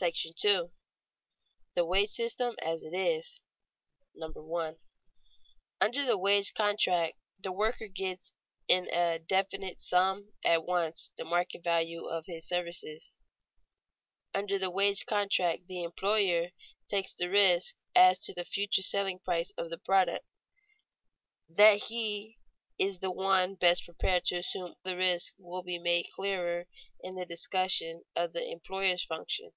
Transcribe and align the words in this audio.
§II. 0.44 0.70
THE 1.74 1.84
WAGE 1.84 2.10
SYSTEM 2.10 2.54
AS 2.62 2.84
IT 2.84 2.94
IS 2.94 3.40
[Sidenote: 4.14 4.14
Merits 4.14 4.14
and 4.14 4.34
faults 4.34 4.44
of 4.46 4.46
the 4.46 4.46
definite 4.46 4.46
wage 4.58 4.84
payment] 5.80 5.80
1. 5.80 5.88
Under 5.88 6.04
the 6.04 6.18
wage 6.18 6.54
contract 6.54 7.16
the 7.40 7.52
worker 7.52 7.88
gets 7.88 8.32
in 8.68 8.88
a 8.94 9.18
definite 9.18 9.80
sum 9.80 10.32
at 10.44 10.64
once 10.64 11.10
the 11.16 11.24
market 11.24 11.64
value 11.64 12.04
of 12.04 12.26
his 12.26 12.46
services. 12.46 13.18
Under 14.32 14.56
the 14.56 14.70
wage 14.70 15.04
contract 15.04 15.66
the 15.66 15.82
employer 15.82 16.50
takes 16.86 17.14
the 17.14 17.28
risk 17.28 17.74
as 17.96 18.20
to 18.20 18.32
the 18.32 18.44
future 18.44 18.82
selling 18.82 19.18
price 19.18 19.50
of 19.56 19.68
the 19.68 19.78
product. 19.78 20.24
That 21.48 21.84
he 21.86 22.38
is 22.78 23.00
the 23.00 23.10
one 23.10 23.56
best 23.56 23.84
prepared 23.84 24.26
to 24.26 24.36
assume 24.36 24.76
the 24.84 24.96
risk 24.96 25.32
will 25.38 25.62
be 25.62 25.78
made 25.80 26.06
clearer 26.14 26.66
in 27.02 27.16
the 27.16 27.26
discussion 27.26 28.04
of 28.14 28.32
the 28.32 28.48
employer's 28.48 29.02
function. 29.02 29.50